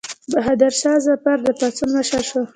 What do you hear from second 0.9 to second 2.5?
ظفر د پاڅون مشر شو.